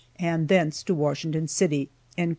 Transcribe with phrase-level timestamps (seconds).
[0.29, 2.29] ]and thence to Washington City." (Id.